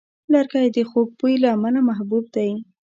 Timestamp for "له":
1.43-1.47